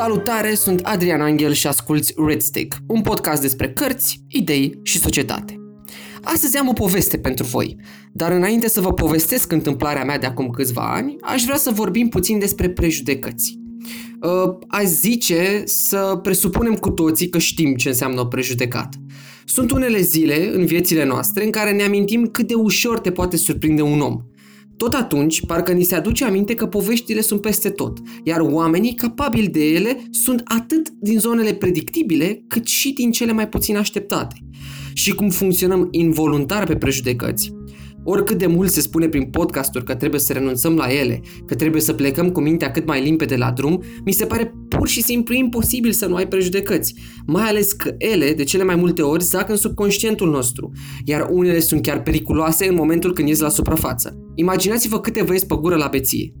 Salutare, 0.00 0.54
sunt 0.54 0.80
Adrian 0.80 1.20
Angel 1.20 1.52
și 1.52 1.66
asculți 1.66 2.14
Red 2.26 2.40
Stick, 2.40 2.76
un 2.86 3.00
podcast 3.00 3.42
despre 3.42 3.72
cărți, 3.72 4.24
idei 4.28 4.78
și 4.82 4.98
societate. 4.98 5.60
Astăzi 6.22 6.56
am 6.56 6.68
o 6.68 6.72
poveste 6.72 7.18
pentru 7.18 7.44
voi, 7.44 7.76
dar 8.12 8.32
înainte 8.32 8.68
să 8.68 8.80
vă 8.80 8.92
povestesc 8.92 9.52
întâmplarea 9.52 10.04
mea 10.04 10.18
de 10.18 10.26
acum 10.26 10.50
câțiva 10.50 10.92
ani, 10.94 11.16
aș 11.20 11.42
vrea 11.42 11.56
să 11.56 11.70
vorbim 11.70 12.08
puțin 12.08 12.38
despre 12.38 12.70
prejudecăți. 12.70 13.58
Uh, 14.22 14.56
aș 14.68 14.84
zice 14.84 15.62
să 15.64 16.18
presupunem 16.22 16.74
cu 16.74 16.90
toții 16.90 17.28
că 17.28 17.38
știm 17.38 17.74
ce 17.74 17.88
înseamnă 17.88 18.20
o 18.20 18.24
prejudecată. 18.24 18.96
Sunt 19.44 19.70
unele 19.70 20.00
zile 20.00 20.50
în 20.54 20.64
viețile 20.64 21.04
noastre 21.04 21.44
în 21.44 21.50
care 21.50 21.72
ne 21.72 21.82
amintim 21.82 22.26
cât 22.26 22.46
de 22.46 22.54
ușor 22.54 22.98
te 22.98 23.10
poate 23.10 23.36
surprinde 23.36 23.82
un 23.82 24.00
om, 24.00 24.20
tot 24.80 24.94
atunci, 24.94 25.46
parcă 25.46 25.72
ni 25.72 25.82
se 25.82 25.94
aduce 25.94 26.24
aminte 26.24 26.54
că 26.54 26.66
poveștile 26.66 27.20
sunt 27.20 27.40
peste 27.40 27.70
tot, 27.70 27.98
iar 28.24 28.40
oamenii 28.40 28.94
capabili 28.94 29.48
de 29.48 29.64
ele 29.64 30.02
sunt 30.10 30.42
atât 30.44 30.88
din 31.00 31.18
zonele 31.18 31.54
predictibile, 31.54 32.44
cât 32.48 32.66
și 32.66 32.92
din 32.92 33.10
cele 33.10 33.32
mai 33.32 33.48
puțin 33.48 33.76
așteptate. 33.76 34.34
Și 34.92 35.14
cum 35.14 35.30
funcționăm 35.30 35.88
involuntar 35.90 36.66
pe 36.66 36.76
prejudecăți, 36.76 37.52
Oricât 38.04 38.38
de 38.38 38.46
mult 38.46 38.70
se 38.70 38.80
spune 38.80 39.08
prin 39.08 39.24
podcasturi 39.24 39.84
că 39.84 39.94
trebuie 39.94 40.20
să 40.20 40.32
renunțăm 40.32 40.76
la 40.76 40.92
ele, 40.92 41.20
că 41.46 41.54
trebuie 41.54 41.82
să 41.82 41.92
plecăm 41.92 42.30
cu 42.30 42.40
mintea 42.40 42.70
cât 42.70 42.86
mai 42.86 43.02
limpede 43.02 43.36
la 43.36 43.50
drum, 43.50 43.82
mi 44.04 44.12
se 44.12 44.26
pare 44.26 44.54
pur 44.68 44.88
și 44.88 45.02
simplu 45.02 45.34
imposibil 45.34 45.92
să 45.92 46.06
nu 46.06 46.14
ai 46.14 46.28
prejudecăți, 46.28 46.94
mai 47.26 47.48
ales 47.48 47.72
că 47.72 47.94
ele, 47.98 48.32
de 48.32 48.44
cele 48.44 48.64
mai 48.64 48.74
multe 48.74 49.02
ori, 49.02 49.24
zac 49.24 49.48
în 49.48 49.56
subconștientul 49.56 50.30
nostru, 50.30 50.72
iar 51.04 51.28
unele 51.30 51.60
sunt 51.60 51.82
chiar 51.82 52.02
periculoase 52.02 52.68
în 52.68 52.74
momentul 52.74 53.12
când 53.12 53.28
ies 53.28 53.40
la 53.40 53.48
suprafață. 53.48 54.16
Imaginați-vă 54.34 55.00
câte 55.00 55.22
vă 55.22 55.32
ies 55.32 55.44
pe 55.44 55.54
gură 55.60 55.76
la 55.76 55.88
beție. 55.90 56.32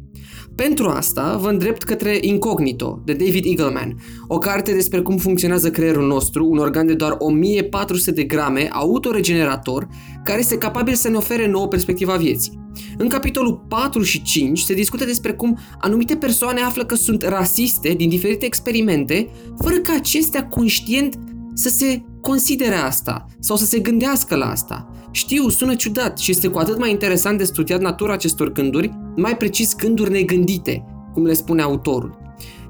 Pentru 0.66 0.88
asta 0.88 1.36
vă 1.36 1.48
îndrept 1.48 1.82
către 1.82 2.18
Incognito, 2.20 3.02
de 3.04 3.12
David 3.12 3.44
Eagleman, 3.46 3.96
o 4.26 4.38
carte 4.38 4.72
despre 4.72 5.00
cum 5.00 5.16
funcționează 5.16 5.70
creierul 5.70 6.06
nostru, 6.06 6.46
un 6.48 6.58
organ 6.58 6.86
de 6.86 6.94
doar 6.94 7.14
1400 7.18 8.10
de 8.10 8.22
grame, 8.22 8.68
autoregenerator, 8.72 9.88
care 10.24 10.38
este 10.38 10.58
capabil 10.58 10.94
să 10.94 11.08
ne 11.08 11.16
ofere 11.16 11.48
nouă 11.48 11.68
perspectiva 11.68 12.16
vieții. 12.16 12.58
În 12.98 13.08
capitolul 13.08 13.64
4 13.68 14.02
și 14.02 14.22
5 14.22 14.60
se 14.60 14.74
discută 14.74 15.04
despre 15.04 15.32
cum 15.32 15.58
anumite 15.78 16.16
persoane 16.16 16.60
află 16.60 16.84
că 16.84 16.94
sunt 16.94 17.22
rasiste 17.22 17.92
din 17.92 18.08
diferite 18.08 18.46
experimente, 18.46 19.30
fără 19.58 19.76
ca 19.76 19.92
acestea 19.96 20.46
conștient 20.46 21.18
să 21.54 21.68
se 21.68 22.02
considere 22.20 22.74
asta 22.74 23.26
sau 23.38 23.56
să 23.56 23.64
se 23.64 23.78
gândească 23.78 24.36
la 24.36 24.50
asta. 24.50 24.90
Știu, 25.10 25.48
sună 25.48 25.74
ciudat 25.74 26.18
și 26.18 26.30
este 26.30 26.48
cu 26.48 26.58
atât 26.58 26.78
mai 26.78 26.90
interesant 26.90 27.38
de 27.38 27.44
studiat 27.44 27.80
natura 27.80 28.12
acestor 28.12 28.52
gânduri, 28.52 28.98
mai 29.16 29.36
precis 29.36 29.76
gânduri 29.76 30.10
negândite, 30.10 30.84
cum 31.12 31.24
le 31.24 31.32
spune 31.32 31.62
autorul. 31.62 32.18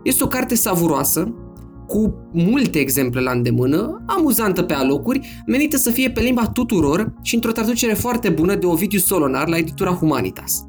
Este 0.02 0.24
o 0.24 0.26
carte 0.26 0.54
savuroasă, 0.54 1.34
cu 1.86 2.14
multe 2.32 2.78
exemple 2.78 3.20
la 3.20 3.30
îndemână, 3.30 4.02
amuzantă 4.06 4.62
pe 4.62 4.74
alocuri, 4.74 5.42
menită 5.46 5.76
să 5.76 5.90
fie 5.90 6.10
pe 6.10 6.20
limba 6.20 6.46
tuturor 6.46 7.12
și 7.22 7.34
într-o 7.34 7.52
traducere 7.52 7.94
foarte 7.94 8.28
bună 8.28 8.54
de 8.54 8.66
Ovidiu 8.66 8.98
Solonar 8.98 9.48
la 9.48 9.56
editura 9.56 9.90
Humanitas. 9.90 10.64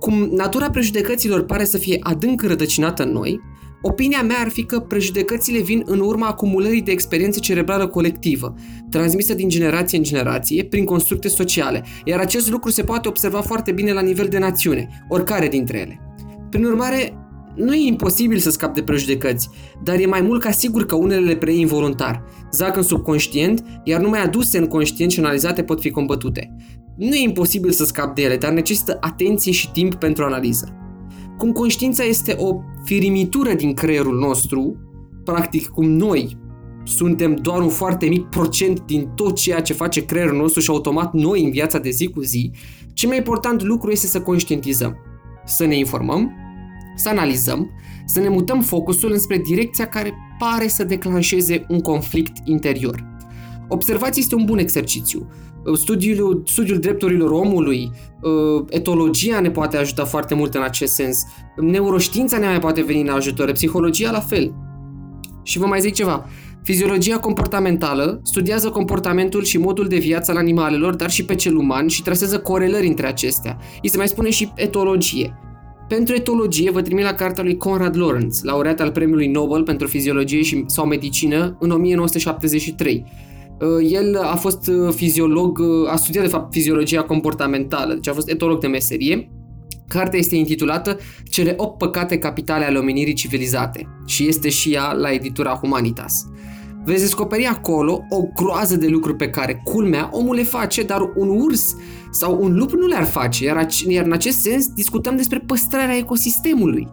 Cum 0.00 0.28
natura 0.32 0.70
prejudecăților 0.70 1.44
pare 1.44 1.64
să 1.64 1.78
fie 1.78 1.96
adânc 2.00 2.42
rădăcinată 2.42 3.02
în 3.02 3.12
noi, 3.12 3.40
Opinia 3.82 4.22
mea 4.22 4.38
ar 4.40 4.48
fi 4.48 4.64
că 4.64 4.80
prejudecățile 4.80 5.60
vin 5.60 5.82
în 5.84 6.00
urma 6.00 6.26
acumulării 6.26 6.82
de 6.82 6.90
experiență 6.90 7.38
cerebrală 7.38 7.86
colectivă, 7.86 8.54
transmisă 8.90 9.34
din 9.34 9.48
generație 9.48 9.98
în 9.98 10.04
generație, 10.04 10.64
prin 10.64 10.84
constructe 10.84 11.28
sociale, 11.28 11.84
iar 12.04 12.20
acest 12.20 12.50
lucru 12.50 12.70
se 12.70 12.82
poate 12.82 13.08
observa 13.08 13.40
foarte 13.40 13.72
bine 13.72 13.92
la 13.92 14.00
nivel 14.00 14.26
de 14.28 14.38
națiune, 14.38 14.88
oricare 15.08 15.48
dintre 15.48 15.78
ele. 15.78 16.00
Prin 16.50 16.64
urmare, 16.64 17.14
nu 17.56 17.74
e 17.74 17.86
imposibil 17.86 18.38
să 18.38 18.50
scap 18.50 18.74
de 18.74 18.82
prejudecăți, 18.82 19.48
dar 19.84 19.98
e 19.98 20.06
mai 20.06 20.20
mult 20.20 20.42
ca 20.42 20.50
sigur 20.50 20.86
că 20.86 20.94
unele 20.94 21.26
le 21.26 21.36
preiei 21.36 21.60
involuntar, 21.60 22.22
zac 22.52 22.76
în 22.76 22.82
subconștient, 22.82 23.64
iar 23.84 24.00
numai 24.00 24.22
aduse 24.22 24.58
în 24.58 24.66
conștient 24.66 25.10
și 25.10 25.18
analizate 25.18 25.62
pot 25.62 25.80
fi 25.80 25.90
combătute. 25.90 26.56
Nu 26.96 27.14
e 27.14 27.22
imposibil 27.22 27.70
să 27.70 27.84
scap 27.84 28.14
de 28.14 28.22
ele, 28.22 28.36
dar 28.36 28.52
necesită 28.52 28.96
atenție 29.00 29.52
și 29.52 29.70
timp 29.70 29.94
pentru 29.94 30.24
analiză. 30.24 30.85
Cum 31.36 31.52
conștiința 31.52 32.04
este 32.04 32.36
o 32.38 32.60
firimitură 32.84 33.52
din 33.52 33.74
creierul 33.74 34.18
nostru, 34.18 34.76
practic 35.24 35.68
cum 35.68 35.84
noi 35.84 36.36
suntem 36.84 37.34
doar 37.34 37.60
un 37.60 37.68
foarte 37.68 38.06
mic 38.06 38.24
procent 38.24 38.80
din 38.80 39.08
tot 39.14 39.36
ceea 39.36 39.60
ce 39.60 39.72
face 39.72 40.04
creierul 40.04 40.36
nostru 40.36 40.60
și 40.60 40.70
automat 40.70 41.12
noi 41.12 41.44
în 41.44 41.50
viața 41.50 41.78
de 41.78 41.90
zi 41.90 42.06
cu 42.06 42.20
zi, 42.20 42.50
cel 42.92 43.08
mai 43.08 43.18
important 43.18 43.62
lucru 43.62 43.90
este 43.90 44.06
să 44.06 44.20
conștientizăm, 44.20 44.96
să 45.44 45.64
ne 45.64 45.78
informăm, 45.78 46.32
să 46.96 47.08
analizăm, 47.08 47.70
să 48.04 48.20
ne 48.20 48.28
mutăm 48.28 48.60
focusul 48.60 49.12
înspre 49.12 49.38
direcția 49.38 49.86
care 49.86 50.14
pare 50.38 50.68
să 50.68 50.84
declanșeze 50.84 51.66
un 51.68 51.80
conflict 51.80 52.36
interior. 52.44 53.15
Observați 53.68 54.18
este 54.18 54.34
un 54.34 54.44
bun 54.44 54.58
exercițiu. 54.58 55.28
Studiul, 55.74 56.42
studiul 56.46 56.78
drepturilor 56.78 57.30
omului, 57.30 57.90
uh, 58.22 58.64
etologia 58.68 59.40
ne 59.40 59.50
poate 59.50 59.76
ajuta 59.76 60.04
foarte 60.04 60.34
mult 60.34 60.54
în 60.54 60.62
acest 60.62 60.92
sens, 60.92 61.26
neuroștiința 61.60 62.38
ne 62.38 62.46
mai 62.46 62.58
poate 62.58 62.82
veni 62.82 63.00
în 63.00 63.08
ajutor, 63.08 63.52
psihologia 63.52 64.10
la 64.10 64.20
fel. 64.20 64.54
Și 65.42 65.58
vă 65.58 65.66
mai 65.66 65.80
zic 65.80 65.94
ceva, 65.94 66.26
Fiziologia 66.66 67.18
comportamentală 67.18 68.20
studiază 68.22 68.68
comportamentul 68.68 69.44
și 69.44 69.58
modul 69.58 69.86
de 69.88 69.96
viață 69.96 70.30
al 70.30 70.36
animalelor, 70.36 70.94
dar 70.94 71.10
și 71.10 71.24
pe 71.24 71.34
cel 71.34 71.56
uman 71.56 71.86
și 71.86 72.02
trasează 72.02 72.38
corelări 72.38 72.86
între 72.86 73.06
acestea. 73.06 73.58
Îi 73.82 73.88
se 73.88 73.96
mai 73.96 74.08
spune 74.08 74.30
și 74.30 74.52
etologie. 74.56 75.38
Pentru 75.88 76.14
etologie 76.14 76.70
vă 76.70 76.82
trimit 76.82 77.04
la 77.04 77.12
cartea 77.12 77.42
lui 77.42 77.56
Conrad 77.56 77.96
Lawrence, 77.96 78.38
laureat 78.42 78.80
al 78.80 78.90
premiului 78.90 79.26
Nobel 79.26 79.62
pentru 79.62 79.86
fiziologie 79.86 80.42
și, 80.42 80.64
sau 80.66 80.86
medicină 80.86 81.56
în 81.60 81.70
1973. 81.70 83.04
Uh, 83.60 83.92
el 83.92 84.16
a 84.16 84.36
fost 84.36 84.68
uh, 84.68 84.92
fiziolog, 84.94 85.58
uh, 85.58 85.92
a 85.92 85.96
studiat 85.96 86.24
de 86.24 86.30
fapt 86.30 86.52
fiziologia 86.52 87.02
comportamentală, 87.02 87.94
deci 87.94 88.08
a 88.08 88.12
fost 88.12 88.30
etolog 88.30 88.60
de 88.60 88.66
meserie. 88.66 89.30
Cartea 89.88 90.18
este 90.18 90.36
intitulată 90.36 90.98
Cele 91.30 91.54
8 91.56 91.78
păcate 91.78 92.18
capitale 92.18 92.64
ale 92.64 92.78
omenirii 92.78 93.14
civilizate 93.14 93.88
și 94.06 94.28
este 94.28 94.48
și 94.48 94.72
ea 94.72 94.92
la 94.92 95.12
editura 95.12 95.58
Humanitas. 95.62 96.24
Veți 96.84 97.02
descoperi 97.02 97.44
acolo 97.44 98.00
o 98.08 98.22
groază 98.34 98.76
de 98.76 98.86
lucruri 98.86 99.16
pe 99.16 99.30
care, 99.30 99.60
culmea, 99.64 100.08
omul 100.12 100.34
le 100.34 100.42
face, 100.42 100.82
dar 100.82 101.00
un 101.16 101.28
urs 101.28 101.76
sau 102.10 102.42
un 102.42 102.56
lup 102.56 102.72
nu 102.72 102.86
le-ar 102.86 103.04
face, 103.04 103.44
iar, 103.44 103.66
iar 103.88 104.04
în 104.04 104.12
acest 104.12 104.40
sens 104.40 104.66
discutăm 104.66 105.16
despre 105.16 105.38
păstrarea 105.46 105.96
ecosistemului. 105.96 106.88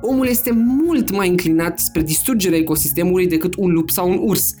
Omul 0.00 0.26
este 0.26 0.50
mult 0.52 1.10
mai 1.10 1.28
înclinat 1.28 1.78
spre 1.78 2.02
distrugerea 2.02 2.58
ecosistemului 2.58 3.26
decât 3.26 3.54
un 3.56 3.72
lup 3.72 3.90
sau 3.90 4.10
un 4.10 4.18
urs. 4.20 4.54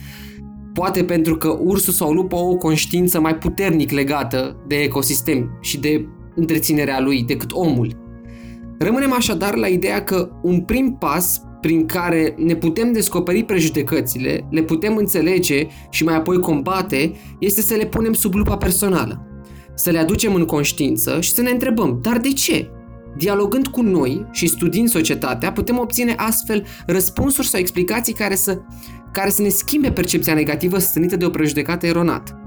Poate 0.76 1.04
pentru 1.04 1.36
că 1.36 1.58
ursul 1.60 1.92
sau 1.92 2.12
lupul 2.12 2.38
au 2.38 2.50
o 2.50 2.56
conștiință 2.56 3.20
mai 3.20 3.36
puternic 3.36 3.90
legată 3.90 4.56
de 4.66 4.76
ecosistem 4.76 5.58
și 5.60 5.78
de 5.78 6.08
întreținerea 6.34 7.00
lui 7.00 7.22
decât 7.22 7.52
omul. 7.52 7.96
Rămânem 8.78 9.12
așadar 9.12 9.54
la 9.54 9.66
ideea 9.66 10.04
că 10.04 10.30
un 10.42 10.60
prim 10.60 10.96
pas 10.98 11.40
prin 11.60 11.86
care 11.86 12.34
ne 12.38 12.54
putem 12.54 12.92
descoperi 12.92 13.42
prejudecățile, 13.42 14.48
le 14.50 14.62
putem 14.62 14.96
înțelege 14.96 15.66
și 15.90 16.04
mai 16.04 16.14
apoi 16.14 16.38
combate, 16.38 17.12
este 17.38 17.60
să 17.60 17.74
le 17.74 17.86
punem 17.86 18.12
sub 18.12 18.34
lupa 18.34 18.56
personală. 18.56 19.26
Să 19.74 19.90
le 19.90 19.98
aducem 19.98 20.34
în 20.34 20.44
conștiință 20.44 21.20
și 21.20 21.32
să 21.32 21.42
ne 21.42 21.50
întrebăm, 21.50 21.98
dar 22.02 22.18
de 22.18 22.32
ce? 22.32 22.70
Dialogând 23.16 23.66
cu 23.66 23.82
noi 23.82 24.26
și 24.32 24.46
studiind 24.46 24.88
societatea, 24.88 25.52
putem 25.52 25.78
obține 25.78 26.14
astfel 26.16 26.66
răspunsuri 26.86 27.46
sau 27.46 27.60
explicații 27.60 28.12
care 28.12 28.34
să 28.34 28.60
care 29.16 29.30
să 29.30 29.42
ne 29.42 29.48
schimbe 29.48 29.90
percepția 29.90 30.34
negativă 30.34 30.78
stânită 30.78 31.16
de 31.16 31.24
o 31.24 31.30
prejudecată 31.30 31.86
eronată. 31.86 32.40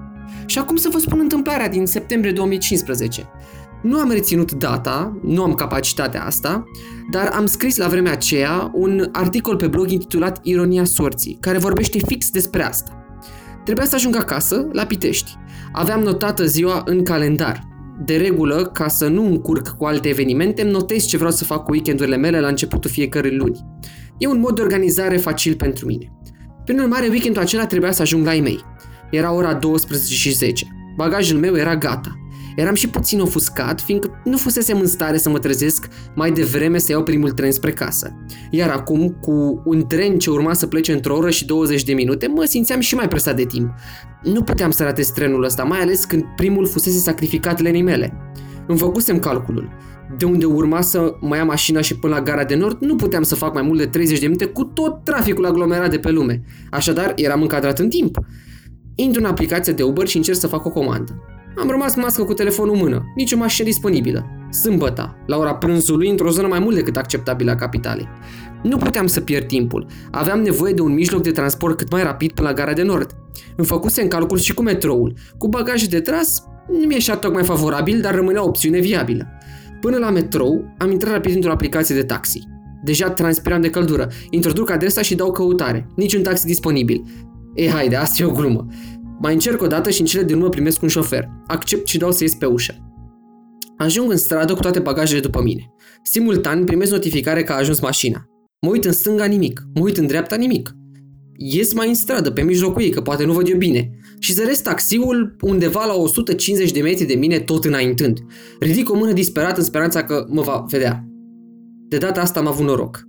Și 0.45 0.59
acum 0.59 0.75
să 0.75 0.89
vă 0.91 0.97
spun 0.97 1.19
întâmplarea 1.19 1.69
din 1.69 1.85
septembrie 1.85 2.31
2015. 2.31 3.29
Nu 3.81 3.99
am 3.99 4.11
reținut 4.11 4.51
data, 4.51 5.19
nu 5.23 5.43
am 5.43 5.53
capacitatea 5.53 6.23
asta, 6.23 6.63
dar 7.11 7.27
am 7.27 7.45
scris 7.45 7.77
la 7.77 7.87
vremea 7.87 8.11
aceea 8.11 8.71
un 8.73 9.09
articol 9.11 9.55
pe 9.55 9.67
blog 9.67 9.89
intitulat 9.89 10.39
Ironia 10.43 10.83
sorții, 10.83 11.37
care 11.39 11.57
vorbește 11.57 11.99
fix 12.05 12.29
despre 12.29 12.63
asta. 12.63 13.05
Trebuia 13.63 13.85
să 13.85 13.95
ajung 13.95 14.15
acasă, 14.15 14.67
la 14.71 14.85
Pitești. 14.85 15.31
Aveam 15.73 15.99
notată 15.99 16.45
ziua 16.45 16.81
în 16.85 17.03
calendar. 17.03 17.67
De 18.05 18.15
regulă, 18.15 18.69
ca 18.73 18.87
să 18.87 19.07
nu 19.07 19.25
încurc 19.25 19.67
cu 19.67 19.85
alte 19.85 20.07
evenimente, 20.07 20.61
îmi 20.61 20.71
notez 20.71 21.05
ce 21.05 21.17
vreau 21.17 21.31
să 21.31 21.43
fac 21.43 21.63
cu 21.63 21.71
weekendurile 21.71 22.17
mele 22.17 22.39
la 22.39 22.47
începutul 22.47 22.89
fiecărei 22.89 23.35
luni. 23.35 23.65
E 24.17 24.27
un 24.27 24.39
mod 24.39 24.55
de 24.55 24.61
organizare 24.61 25.17
facil 25.17 25.55
pentru 25.55 25.85
mine. 25.85 26.18
Prin 26.69 26.81
urmare, 26.81 27.07
weekendul 27.07 27.41
acela 27.41 27.65
trebuia 27.65 27.91
să 27.91 28.01
ajung 28.01 28.25
la 28.25 28.33
ei 28.33 28.41
mei. 28.41 28.65
Era 29.11 29.33
ora 29.33 29.53
12 29.53 30.13
și 30.13 30.31
10. 30.31 30.67
Bagajul 30.95 31.39
meu 31.39 31.55
era 31.55 31.75
gata. 31.75 32.19
Eram 32.55 32.73
și 32.73 32.89
puțin 32.89 33.19
ofuscat, 33.19 33.81
fiindcă 33.81 34.21
nu 34.23 34.37
fusesem 34.37 34.79
în 34.79 34.87
stare 34.87 35.17
să 35.17 35.29
mă 35.29 35.39
trezesc 35.39 35.87
mai 36.15 36.31
devreme 36.31 36.77
să 36.77 36.91
iau 36.91 37.03
primul 37.03 37.31
tren 37.31 37.51
spre 37.51 37.71
casă. 37.71 38.15
Iar 38.49 38.69
acum, 38.69 39.09
cu 39.21 39.61
un 39.65 39.87
tren 39.87 40.19
ce 40.19 40.29
urma 40.29 40.53
să 40.53 40.67
plece 40.67 40.93
într-o 40.93 41.15
oră 41.15 41.29
și 41.29 41.45
20 41.45 41.83
de 41.83 41.93
minute, 41.93 42.27
mă 42.27 42.43
simțeam 42.43 42.79
și 42.79 42.95
mai 42.95 43.07
presat 43.07 43.35
de 43.35 43.45
timp. 43.45 43.73
Nu 44.23 44.41
puteam 44.41 44.71
să 44.71 44.83
ratez 44.83 45.07
trenul 45.07 45.43
ăsta, 45.43 45.63
mai 45.63 45.79
ales 45.79 46.05
când 46.05 46.23
primul 46.35 46.67
fusese 46.67 46.99
sacrificat 46.99 47.61
lenii 47.61 47.81
mele. 47.81 48.13
Îmi 48.69 48.77
făcusem 48.77 49.19
calculul. 49.19 49.69
De 50.17 50.25
unde 50.25 50.45
urma 50.45 50.81
să 50.81 51.15
mai 51.19 51.37
ia 51.37 51.43
mașina 51.43 51.81
și 51.81 51.95
până 51.97 52.15
la 52.15 52.21
gara 52.21 52.43
de 52.43 52.55
nord, 52.55 52.77
nu 52.79 52.95
puteam 52.95 53.23
să 53.23 53.35
fac 53.35 53.53
mai 53.53 53.61
mult 53.61 53.79
de 53.79 53.85
30 53.85 54.19
de 54.19 54.25
minute 54.25 54.45
cu 54.45 54.63
tot 54.63 55.03
traficul 55.03 55.45
aglomerat 55.45 55.89
de 55.89 55.99
pe 55.99 56.11
lume. 56.11 56.41
Așadar, 56.71 57.13
eram 57.15 57.41
încadrat 57.41 57.79
în 57.79 57.89
timp. 57.89 58.17
Intru 58.95 59.21
în 59.21 59.27
aplicația 59.27 59.73
de 59.73 59.83
Uber 59.83 60.07
și 60.07 60.17
încerc 60.17 60.37
să 60.37 60.47
fac 60.47 60.65
o 60.65 60.69
comandă. 60.69 61.23
Am 61.57 61.69
rămas 61.69 61.95
mască 61.95 62.23
cu 62.23 62.33
telefonul 62.33 62.73
în 62.73 62.79
mână, 62.79 63.03
nicio 63.15 63.37
mașină 63.37 63.67
disponibilă. 63.67 64.25
Sâmbăta, 64.51 65.17
la 65.25 65.37
ora 65.37 65.55
prânzului, 65.55 66.09
într-o 66.09 66.29
zonă 66.29 66.47
mai 66.47 66.59
mult 66.59 66.75
decât 66.75 66.97
acceptabilă 66.97 67.51
a 67.51 67.55
capitalei. 67.55 68.07
Nu 68.63 68.77
puteam 68.77 69.07
să 69.07 69.21
pierd 69.21 69.47
timpul. 69.47 69.85
Aveam 70.11 70.41
nevoie 70.41 70.73
de 70.73 70.81
un 70.81 70.93
mijloc 70.93 71.21
de 71.21 71.31
transport 71.31 71.77
cât 71.77 71.91
mai 71.91 72.03
rapid 72.03 72.31
până 72.31 72.47
la 72.47 72.53
gara 72.53 72.73
de 72.73 72.83
nord. 72.83 73.15
Îmi 73.55 73.67
făcuse 73.67 74.01
în 74.01 74.07
calcul 74.07 74.37
și 74.37 74.53
cu 74.53 74.61
metroul. 74.61 75.13
Cu 75.37 75.47
bagaje 75.47 75.87
de 75.87 75.99
tras, 75.99 76.43
nu 76.71 76.87
mi 76.87 76.93
ieșea 76.93 77.15
tocmai 77.15 77.43
favorabil, 77.43 78.01
dar 78.01 78.15
rămânea 78.15 78.43
o 78.43 78.47
opțiune 78.47 78.79
viabilă. 78.79 79.27
Până 79.81 79.97
la 79.97 80.09
metrou, 80.09 80.75
am 80.77 80.91
intrat 80.91 81.13
rapid 81.13 81.35
într-o 81.35 81.51
aplicație 81.51 81.95
de 81.95 82.03
taxi. 82.03 82.47
Deja 82.83 83.09
transpiram 83.09 83.61
de 83.61 83.69
căldură. 83.69 84.09
Introduc 84.29 84.69
adresa 84.69 85.01
și 85.01 85.15
dau 85.15 85.31
căutare. 85.31 85.87
Niciun 85.95 86.21
taxi 86.21 86.45
disponibil. 86.45 87.03
Ei, 87.55 87.69
haide, 87.69 87.95
asta 87.95 88.23
e 88.23 88.25
o 88.25 88.31
glumă. 88.31 88.65
Mai 89.21 89.33
încerc 89.33 89.61
o 89.61 89.67
dată 89.67 89.89
și 89.89 89.99
în 89.99 90.05
cele 90.05 90.23
din 90.23 90.35
urmă 90.35 90.49
primesc 90.49 90.81
un 90.81 90.87
șofer. 90.87 91.29
Accept 91.47 91.87
și 91.87 91.97
dau 91.97 92.11
să 92.11 92.23
ies 92.23 92.33
pe 92.33 92.45
ușă. 92.45 92.73
Ajung 93.77 94.11
în 94.11 94.17
stradă 94.17 94.53
cu 94.53 94.59
toate 94.59 94.79
bagajele 94.79 95.19
după 95.19 95.41
mine. 95.41 95.73
Simultan 96.03 96.63
primesc 96.63 96.91
notificare 96.91 97.43
că 97.43 97.51
a 97.51 97.55
ajuns 97.55 97.79
mașina. 97.79 98.25
Mă 98.61 98.69
uit 98.69 98.85
în 98.85 98.91
stânga 98.91 99.25
nimic, 99.25 99.61
mă 99.73 99.81
uit 99.81 99.97
în 99.97 100.07
dreapta 100.07 100.35
nimic. 100.35 100.71
Ies 101.41 101.73
mai 101.73 101.87
în 101.87 101.93
stradă, 101.93 102.31
pe 102.31 102.41
mijlocul 102.41 102.81
ei, 102.81 102.89
că 102.89 103.01
poate 103.01 103.25
nu 103.25 103.33
văd 103.33 103.47
eu 103.47 103.57
bine. 103.57 103.89
Și 104.19 104.33
zăresc 104.33 104.63
taxiul 104.63 105.35
undeva 105.41 105.85
la 105.85 105.93
150 105.93 106.71
de 106.71 106.81
metri 106.81 107.05
de 107.05 107.13
mine, 107.13 107.39
tot 107.39 107.65
înaintând. 107.65 108.19
Ridic 108.59 108.89
o 108.89 108.97
mână 108.97 109.11
disperat 109.11 109.57
în 109.57 109.63
speranța 109.63 110.03
că 110.03 110.25
mă 110.29 110.41
va 110.41 110.65
vedea. 110.69 111.03
De 111.87 111.97
data 111.97 112.21
asta 112.21 112.39
am 112.39 112.47
avut 112.47 112.65
noroc. 112.65 113.07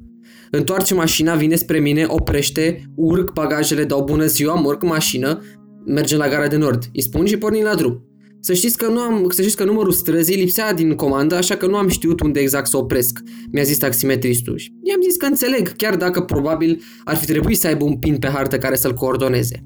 Întoarce 0.50 0.94
mașina, 0.94 1.34
vine 1.34 1.54
spre 1.54 1.78
mine, 1.78 2.04
oprește, 2.08 2.90
urc 2.96 3.32
bagajele, 3.32 3.84
dau 3.84 4.04
bună 4.04 4.26
ziua, 4.26 4.54
mă 4.54 4.68
urc 4.68 4.82
mașină, 4.82 5.42
mergem 5.86 6.18
la 6.18 6.28
gara 6.28 6.48
de 6.48 6.56
nord. 6.56 6.84
Îi 6.94 7.02
spun 7.02 7.26
și 7.26 7.36
pornim 7.36 7.62
la 7.62 7.74
drum. 7.74 8.09
Să 8.40 8.52
știți 8.52 8.76
că 8.76 8.88
nu 8.88 8.98
am, 8.98 9.30
să 9.30 9.40
știți 9.40 9.56
că 9.56 9.64
numărul 9.64 9.92
străzii 9.92 10.36
lipsea 10.36 10.74
din 10.74 10.94
comandă, 10.94 11.34
așa 11.34 11.56
că 11.56 11.66
nu 11.66 11.76
am 11.76 11.88
știut 11.88 12.20
unde 12.20 12.40
exact 12.40 12.66
să 12.66 12.76
opresc, 12.76 13.18
mi-a 13.52 13.62
zis 13.62 13.78
taximetristul. 13.78 14.60
I-am 14.82 15.00
zis 15.02 15.16
că 15.16 15.26
înțeleg, 15.26 15.68
chiar 15.76 15.96
dacă 15.96 16.20
probabil 16.20 16.82
ar 17.04 17.16
fi 17.16 17.26
trebuit 17.26 17.58
să 17.58 17.66
aibă 17.66 17.84
un 17.84 17.96
pin 17.96 18.18
pe 18.18 18.26
hartă 18.26 18.58
care 18.58 18.76
să-l 18.76 18.92
coordoneze. 18.92 19.64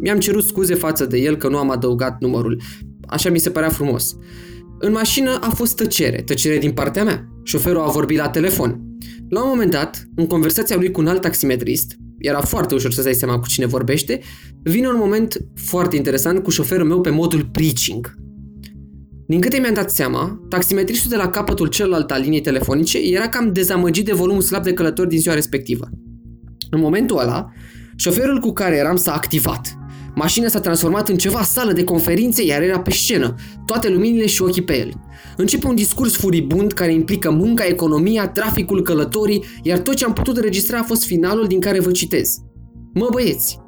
Mi-am 0.00 0.18
cerut 0.18 0.44
scuze 0.44 0.74
față 0.74 1.06
de 1.06 1.18
el 1.18 1.36
că 1.36 1.48
nu 1.48 1.56
am 1.56 1.70
adăugat 1.70 2.20
numărul. 2.20 2.60
Așa 3.06 3.30
mi 3.30 3.38
se 3.38 3.50
părea 3.50 3.68
frumos. 3.68 4.16
În 4.78 4.92
mașină 4.92 5.38
a 5.40 5.50
fost 5.50 5.76
tăcere, 5.76 6.22
tăcere 6.22 6.58
din 6.58 6.72
partea 6.72 7.04
mea. 7.04 7.28
Șoferul 7.44 7.80
a 7.80 7.90
vorbit 7.90 8.18
la 8.18 8.28
telefon. 8.28 8.80
La 9.28 9.42
un 9.42 9.48
moment 9.48 9.70
dat, 9.70 10.08
în 10.14 10.26
conversația 10.26 10.76
lui 10.76 10.90
cu 10.90 11.00
un 11.00 11.06
alt 11.06 11.20
taximetrist, 11.20 11.96
era 12.18 12.40
foarte 12.40 12.74
ușor 12.74 12.92
să 12.92 13.02
dai 13.02 13.14
seama 13.14 13.38
cu 13.38 13.46
cine 13.46 13.66
vorbește, 13.66 14.20
vine 14.62 14.88
un 14.88 14.96
moment 14.98 15.36
foarte 15.54 15.96
interesant 15.96 16.42
cu 16.42 16.50
șoferul 16.50 16.86
meu 16.86 17.00
pe 17.00 17.10
modul 17.10 17.48
preaching. 17.52 18.14
Din 19.26 19.40
câte 19.40 19.58
mi-am 19.58 19.74
dat 19.74 19.90
seama, 19.90 20.40
taximetristul 20.48 21.10
de 21.10 21.16
la 21.16 21.28
capătul 21.28 21.66
celălalt 21.66 22.10
al 22.10 22.20
liniei 22.20 22.40
telefonice 22.40 22.98
era 22.98 23.28
cam 23.28 23.52
dezamăgit 23.52 24.04
de 24.04 24.12
volumul 24.12 24.42
slab 24.42 24.62
de 24.62 24.72
călători 24.72 25.08
din 25.08 25.18
ziua 25.18 25.34
respectivă. 25.34 25.88
În 26.70 26.80
momentul 26.80 27.18
ăla, 27.18 27.52
șoferul 27.96 28.38
cu 28.38 28.52
care 28.52 28.76
eram 28.76 28.96
s-a 28.96 29.14
activat. 29.14 29.78
Mașina 30.18 30.48
s-a 30.48 30.60
transformat 30.60 31.08
în 31.08 31.16
ceva 31.16 31.42
sală 31.42 31.72
de 31.72 31.84
conferințe, 31.84 32.44
iar 32.44 32.62
era 32.62 32.80
pe 32.80 32.90
scenă, 32.90 33.34
toate 33.66 33.88
luminile 33.88 34.26
și 34.26 34.42
ochii 34.42 34.62
pe 34.64 34.78
el. 34.78 34.90
Începe 35.36 35.66
un 35.66 35.74
discurs 35.74 36.16
furibund 36.16 36.72
care 36.72 36.92
implică 36.92 37.30
munca, 37.30 37.64
economia, 37.64 38.28
traficul, 38.28 38.82
călătorii, 38.82 39.44
iar 39.62 39.78
tot 39.78 39.94
ce 39.94 40.04
am 40.04 40.12
putut 40.12 40.36
înregistra 40.36 40.78
a 40.78 40.82
fost 40.82 41.04
finalul 41.04 41.46
din 41.46 41.60
care 41.60 41.80
vă 41.80 41.90
citez. 41.90 42.28
Mă 42.94 43.08
băieți, 43.10 43.58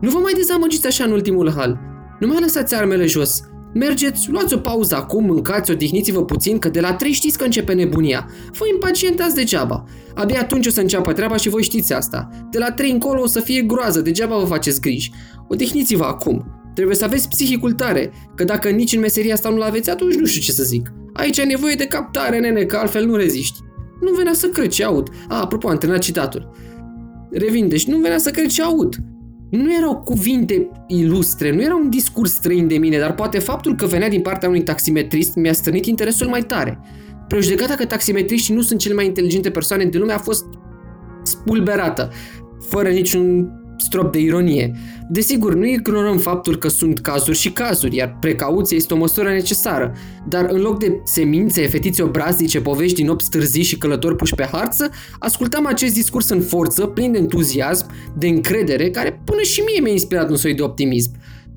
nu 0.00 0.10
vă 0.10 0.18
mai 0.18 0.32
dezamăgiți 0.32 0.86
așa 0.86 1.04
în 1.04 1.12
ultimul 1.12 1.52
hal. 1.56 1.78
Nu 2.20 2.26
mai 2.26 2.40
lăsați 2.40 2.74
armele 2.74 3.06
jos. 3.06 3.40
Mergeți, 3.74 4.30
luați 4.30 4.54
o 4.54 4.58
pauză 4.58 4.96
acum, 4.96 5.24
mâncați, 5.24 5.70
odihniți-vă 5.70 6.24
puțin, 6.24 6.58
că 6.58 6.68
de 6.68 6.80
la 6.80 6.94
3 6.94 7.12
știți 7.12 7.38
că 7.38 7.44
începe 7.44 7.72
nebunia. 7.72 8.28
Voi 8.52 8.70
impacientați 8.72 9.34
degeaba. 9.34 9.84
Abia 10.14 10.40
atunci 10.40 10.66
o 10.66 10.70
să 10.70 10.80
înceapă 10.80 11.12
treaba 11.12 11.36
și 11.36 11.48
voi 11.48 11.62
știți 11.62 11.92
asta. 11.92 12.28
De 12.50 12.58
la 12.58 12.70
3 12.70 12.90
încolo 12.90 13.22
o 13.22 13.26
să 13.26 13.40
fie 13.40 13.62
groază, 13.62 14.00
degeaba 14.00 14.36
vă 14.36 14.44
faceți 14.44 14.80
griji. 14.80 15.12
Odihniți-vă 15.48 16.04
acum. 16.04 16.44
Trebuie 16.74 16.96
să 16.96 17.04
aveți 17.04 17.28
psihicul 17.28 17.72
tare, 17.72 18.12
că 18.34 18.44
dacă 18.44 18.68
nici 18.68 18.92
în 18.92 19.00
meseria 19.00 19.34
asta 19.34 19.48
nu-l 19.48 19.62
aveți, 19.62 19.90
atunci 19.90 20.14
nu 20.14 20.26
știu 20.26 20.40
ce 20.40 20.52
să 20.52 20.62
zic. 20.62 20.92
Aici 21.12 21.38
ai 21.38 21.46
nevoie 21.46 21.74
de 21.74 21.86
captare, 21.86 22.38
nene, 22.38 22.64
că 22.64 22.76
altfel 22.76 23.06
nu 23.06 23.16
reziști. 23.16 23.58
Nu 24.00 24.12
venea 24.12 24.32
să 24.32 24.46
cred 24.46 24.68
ce 24.68 24.84
aud. 24.84 25.08
A, 25.28 25.40
apropo, 25.40 25.68
am 25.68 25.78
terminat 25.78 26.02
citatul. 26.02 26.50
Revin, 27.30 27.68
deci 27.68 27.86
nu 27.86 27.98
venea 27.98 28.18
să 28.18 28.30
cred 28.30 28.46
ce 28.46 28.62
aud. 28.62 28.96
Nu 29.50 29.74
erau 29.74 29.96
cuvinte 29.96 30.68
ilustre, 30.86 31.54
nu 31.54 31.62
era 31.62 31.74
un 31.74 31.90
discurs 31.90 32.32
străin 32.32 32.68
de 32.68 32.78
mine, 32.78 32.98
dar 32.98 33.14
poate 33.14 33.38
faptul 33.38 33.74
că 33.74 33.86
venea 33.86 34.08
din 34.08 34.20
partea 34.20 34.48
unui 34.48 34.62
taximetrist 34.62 35.34
mi-a 35.34 35.52
strânit 35.52 35.86
interesul 35.86 36.26
mai 36.26 36.42
tare. 36.42 36.78
Prejudecata 37.28 37.74
că 37.74 37.84
taximetriștii 37.84 38.54
nu 38.54 38.60
sunt 38.60 38.80
cele 38.80 38.94
mai 38.94 39.06
inteligente 39.06 39.50
persoane 39.50 39.84
din 39.84 40.00
lume 40.00 40.12
a 40.12 40.18
fost 40.18 40.44
spulberată, 41.22 42.10
fără 42.68 42.88
niciun 42.88 43.52
strop 43.80 44.12
de 44.12 44.18
ironie. 44.18 44.72
Desigur, 45.08 45.54
nu 45.54 45.66
ignorăm 45.66 46.18
faptul 46.18 46.56
că 46.56 46.68
sunt 46.68 46.98
cazuri 46.98 47.36
și 47.36 47.52
cazuri, 47.52 47.96
iar 47.96 48.16
precauția 48.20 48.76
este 48.76 48.94
o 48.94 48.96
măsură 48.96 49.28
necesară, 49.28 49.94
dar 50.28 50.46
în 50.50 50.60
loc 50.60 50.78
de 50.78 51.00
semințe, 51.04 51.66
fetițe 51.66 52.02
obraznice, 52.02 52.60
povești 52.60 52.96
din 52.96 53.08
8 53.08 53.24
stârzii 53.24 53.62
și 53.62 53.78
călători 53.78 54.16
puși 54.16 54.34
pe 54.34 54.48
harță, 54.52 54.90
ascultam 55.18 55.66
acest 55.66 55.94
discurs 55.94 56.28
în 56.28 56.40
forță, 56.40 56.86
plin 56.86 57.12
de 57.12 57.18
entuziasm, 57.18 57.86
de 58.16 58.26
încredere, 58.26 58.90
care 58.90 59.22
până 59.24 59.42
și 59.42 59.60
mie 59.60 59.80
mi-a 59.80 59.92
inspirat 59.92 60.30
un 60.30 60.36
soi 60.36 60.54
de 60.54 60.62
optimism. 60.62 61.10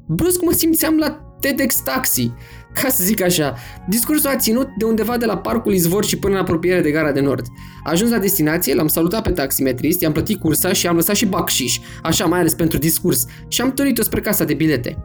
Brusc 0.05 0.41
mă 0.41 0.51
simțeam 0.51 0.97
la 0.97 1.35
TEDx 1.39 1.75
Taxi, 1.75 2.31
ca 2.73 2.89
să 2.89 3.03
zic 3.03 3.21
așa, 3.21 3.55
discursul 3.87 4.29
a 4.29 4.35
ținut 4.35 4.67
de 4.77 4.85
undeva 4.85 5.17
de 5.17 5.25
la 5.25 5.37
parcul 5.37 5.73
Izvor 5.73 6.05
și 6.05 6.17
până 6.17 6.33
în 6.33 6.39
apropiere 6.39 6.81
de 6.81 6.91
gara 6.91 7.11
de 7.11 7.19
nord. 7.19 7.45
Ajuns 7.83 8.11
la 8.11 8.17
destinație, 8.17 8.75
l-am 8.75 8.87
salutat 8.87 9.23
pe 9.23 9.31
taximetrist, 9.31 10.01
i-am 10.01 10.11
plătit 10.11 10.39
cursa 10.39 10.73
și 10.73 10.87
am 10.87 10.95
lăsat 10.95 11.15
și 11.15 11.25
bacșiș, 11.25 11.79
așa 12.03 12.25
mai 12.25 12.39
ales 12.39 12.53
pentru 12.53 12.77
discurs, 12.77 13.25
și 13.47 13.61
am 13.61 13.73
turnit-o 13.73 14.03
spre 14.03 14.21
casa 14.21 14.43
de 14.43 14.53
bilete. 14.53 14.97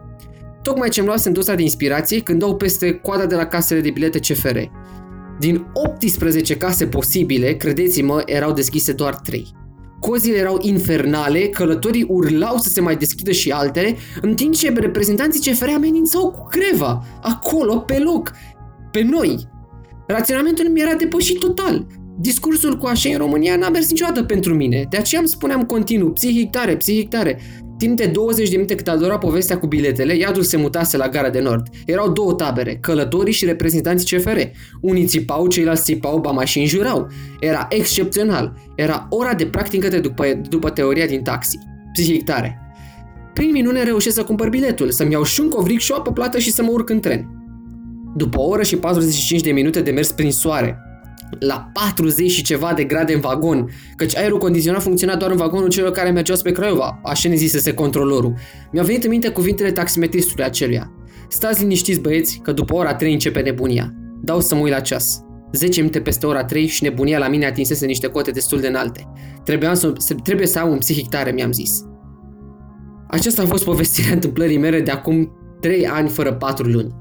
Tocmai 0.61 0.89
ce-mi 0.89 1.07
luasem 1.07 1.33
doza 1.33 1.55
de 1.55 1.61
inspirație 1.61 2.21
când 2.21 2.39
dau 2.39 2.55
peste 2.55 2.91
coada 2.93 3.25
de 3.25 3.35
la 3.35 3.45
casele 3.45 3.79
de 3.79 3.89
bilete 3.89 4.19
CFR. 4.19 4.57
Din 5.39 5.67
18 5.73 6.57
case 6.57 6.87
posibile, 6.87 7.53
credeți-mă, 7.53 8.21
erau 8.25 8.53
deschise 8.53 8.91
doar 8.91 9.15
3. 9.15 9.56
Cozile 9.99 10.37
erau 10.37 10.57
infernale, 10.61 11.39
călătorii 11.39 12.05
urlau 12.07 12.57
să 12.57 12.69
se 12.69 12.81
mai 12.81 12.95
deschidă 12.95 13.31
și 13.31 13.51
altele, 13.51 13.95
în 14.21 14.35
timp 14.35 14.55
ce 14.55 14.73
reprezentanții 14.75 15.51
CFR 15.51 15.69
amenințau 15.75 16.31
cu 16.31 16.47
greva, 16.49 17.03
acolo, 17.21 17.77
pe 17.77 17.99
loc, 17.99 18.31
pe 18.91 19.01
noi. 19.01 19.47
Raționamentul 20.07 20.69
mi 20.69 20.81
era 20.81 20.93
depășit 20.93 21.39
total. 21.39 21.85
Discursul 22.19 22.77
cu 22.77 22.85
așa 22.85 23.09
în 23.09 23.17
România 23.17 23.55
n-a 23.55 23.69
mers 23.69 23.89
niciodată 23.89 24.23
pentru 24.23 24.53
mine, 24.53 24.85
de 24.89 24.97
aceea 24.97 25.19
îmi 25.19 25.29
spuneam 25.29 25.65
continuu, 25.65 26.11
psihic 26.11 26.49
tare, 26.49 26.75
psihic 26.75 27.09
tare. 27.09 27.39
Timp 27.77 27.97
de 27.97 28.05
20 28.05 28.49
de 28.49 28.55
minute 28.55 28.75
cât 28.75 28.87
adora 28.87 29.17
povestea 29.17 29.57
cu 29.57 29.67
biletele, 29.67 30.15
iadul 30.15 30.43
se 30.43 30.57
mutase 30.57 30.97
la 30.97 31.09
gara 31.09 31.29
de 31.29 31.39
nord. 31.39 31.67
Erau 31.85 32.11
două 32.11 32.33
tabere, 32.33 32.75
călătorii 32.75 33.33
și 33.33 33.45
reprezentanții 33.45 34.17
CFR. 34.17 34.39
Unii 34.81 35.05
țipau, 35.05 35.47
ceilalți 35.47 35.83
țipau, 35.83 36.19
ba 36.19 36.45
și 36.45 36.59
înjurau. 36.59 37.07
Era 37.39 37.67
excepțional. 37.69 38.53
Era 38.75 39.07
ora 39.09 39.33
de 39.33 39.45
practică 39.45 39.87
de 39.87 39.99
după, 39.99 40.41
după 40.49 40.69
teoria 40.69 41.05
din 41.05 41.21
taxi. 41.21 41.57
Psihic 41.93 42.23
tare. 42.23 42.61
Prin 43.33 43.51
minune 43.51 43.83
reușesc 43.83 44.15
să 44.15 44.23
cumpăr 44.23 44.49
biletul, 44.49 44.91
să-mi 44.91 45.11
iau 45.11 45.23
și 45.23 45.41
un 45.41 45.49
covric 45.49 45.79
și 45.79 45.91
o 45.91 45.95
apă 45.95 46.11
plată 46.11 46.39
și 46.39 46.51
să 46.51 46.63
mă 46.63 46.69
urc 46.71 46.89
în 46.89 46.99
tren. 46.99 47.27
După 48.15 48.39
o 48.39 48.47
oră 48.47 48.63
și 48.63 48.75
45 48.75 49.41
de 49.41 49.51
minute 49.51 49.81
de 49.81 49.91
mers 49.91 50.11
prin 50.11 50.31
soare, 50.31 50.79
la 51.39 51.69
40 51.73 52.31
și 52.31 52.43
ceva 52.43 52.73
de 52.73 52.83
grade 52.83 53.13
în 53.13 53.19
vagon, 53.19 53.69
căci 53.95 54.17
aerul 54.17 54.37
condiționat 54.37 54.81
funcționa 54.81 55.15
doar 55.15 55.31
în 55.31 55.37
vagonul 55.37 55.69
celor 55.69 55.91
care 55.91 56.09
mergeau 56.09 56.37
spre 56.37 56.51
Craiova, 56.51 56.99
așa 57.03 57.29
ne 57.29 57.35
zisese 57.35 57.73
controlorul. 57.73 58.33
Mi-au 58.71 58.85
venit 58.85 59.03
în 59.03 59.09
minte 59.09 59.29
cuvintele 59.29 59.71
taximetristului 59.71 60.43
aceluia. 60.45 60.91
Stați 61.29 61.61
liniștiți 61.61 61.99
băieți, 61.99 62.39
că 62.43 62.51
după 62.51 62.75
ora 62.75 62.95
3 62.95 63.13
începe 63.13 63.39
nebunia. 63.39 63.93
Dau 64.21 64.39
să 64.39 64.55
mă 64.55 64.61
uit 64.61 64.71
la 64.71 64.79
ceas. 64.79 65.21
10 65.51 65.79
minute 65.79 66.01
peste 66.01 66.25
ora 66.25 66.43
3 66.43 66.67
și 66.67 66.83
nebunia 66.83 67.17
la 67.17 67.27
mine 67.27 67.45
atinsese 67.45 67.85
niște 67.85 68.07
cote 68.07 68.31
destul 68.31 68.59
de 68.59 68.67
înalte. 68.67 69.11
Trebuia 69.43 69.73
să, 69.73 69.93
trebuie 70.23 70.47
să 70.47 70.59
am 70.59 70.69
un 70.69 70.77
psihic 70.77 71.09
tare, 71.09 71.31
mi-am 71.31 71.51
zis. 71.51 71.83
Aceasta 73.07 73.41
a 73.41 73.45
fost 73.45 73.63
povestirea 73.63 74.13
întâmplării 74.13 74.57
mele 74.57 74.81
de 74.81 74.91
acum 74.91 75.31
3 75.59 75.87
ani 75.87 76.09
fără 76.09 76.33
4 76.33 76.67
luni. 76.67 76.95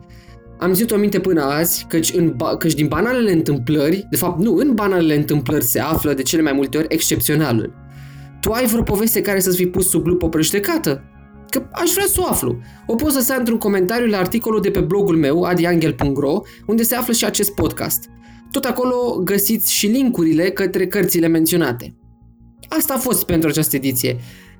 Am 0.58 0.72
zis 0.72 0.90
o 0.90 0.96
minte 0.96 1.20
până 1.20 1.42
azi, 1.42 1.86
căci, 1.88 2.12
în 2.14 2.32
ba- 2.36 2.56
căci 2.56 2.74
din 2.74 2.86
banalele 2.86 3.32
întâmplări, 3.32 4.06
de 4.10 4.16
fapt 4.16 4.40
nu, 4.40 4.54
în 4.56 4.74
banalele 4.74 5.16
întâmplări 5.16 5.64
se 5.64 5.80
află 5.80 6.12
de 6.12 6.22
cele 6.22 6.42
mai 6.42 6.52
multe 6.52 6.78
ori 6.78 6.86
excepționalul. 6.88 7.74
Tu 8.40 8.50
ai 8.50 8.66
vreo 8.66 8.82
poveste 8.82 9.20
care 9.20 9.40
să-ți 9.40 9.56
fi 9.56 9.66
pus 9.66 9.88
sub 9.88 10.06
lupă 10.06 10.28
prăștecată? 10.28 11.02
Adică 11.42 11.68
aș 11.72 11.90
vrea 11.90 12.06
să 12.06 12.20
o 12.20 12.26
aflu. 12.30 12.58
O 12.86 12.94
poți 12.94 13.14
lăsa 13.14 13.34
într-un 13.34 13.58
comentariu 13.58 14.06
la 14.06 14.18
articolul 14.18 14.60
de 14.60 14.70
pe 14.70 14.80
blogul 14.80 15.16
meu, 15.16 15.42
adiangel.ro, 15.42 16.40
unde 16.66 16.82
se 16.82 16.94
află 16.94 17.12
și 17.12 17.24
acest 17.24 17.54
podcast. 17.54 18.04
Tot 18.50 18.64
acolo 18.64 19.20
găsiți 19.24 19.72
și 19.72 19.86
linkurile 19.86 20.50
către 20.50 20.86
cărțile 20.86 21.26
menționate. 21.26 21.96
Asta 22.68 22.94
a 22.94 22.98
fost 22.98 23.24
pentru 23.24 23.48
această 23.48 23.76
ediție. 23.76 24.16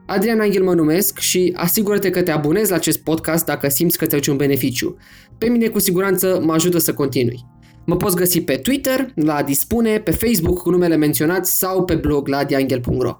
Adrian 0.06 0.40
Angel 0.40 0.62
mă 0.62 0.74
numesc 0.74 1.18
și 1.18 1.52
asigură-te 1.56 2.10
că 2.10 2.22
te 2.22 2.30
abonezi 2.30 2.70
la 2.70 2.76
acest 2.76 2.98
podcast 2.98 3.44
dacă 3.44 3.68
simți 3.68 3.98
că 3.98 4.06
ți-aduce 4.06 4.30
un 4.30 4.36
beneficiu. 4.36 4.96
Pe 5.38 5.48
mine 5.48 5.68
cu 5.68 5.78
siguranță 5.78 6.40
mă 6.44 6.52
ajută 6.52 6.78
să 6.78 6.94
continui. 6.94 7.44
Mă 7.86 7.96
poți 7.96 8.16
găsi 8.16 8.40
pe 8.40 8.56
Twitter, 8.56 9.12
la 9.14 9.42
Dispune, 9.42 9.98
pe 10.00 10.10
Facebook 10.10 10.58
cu 10.58 10.70
numele 10.70 10.96
menționat 10.96 11.46
sau 11.46 11.84
pe 11.84 11.94
blog 11.94 12.28
la 12.28 12.36
adiangel.ro. 12.36 13.18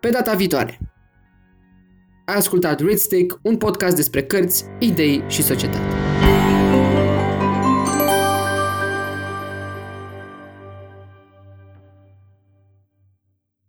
Pe 0.00 0.08
data 0.08 0.34
viitoare! 0.34 0.78
Ai 2.24 2.36
ascultat 2.36 2.80
Readstick, 2.80 3.38
un 3.42 3.56
podcast 3.56 3.96
despre 3.96 4.22
cărți, 4.22 4.64
idei 4.78 5.22
și 5.28 5.42
societate. 5.42 5.95